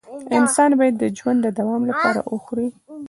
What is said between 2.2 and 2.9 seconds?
وخوري